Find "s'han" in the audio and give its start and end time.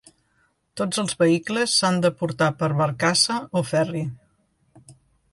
1.81-1.99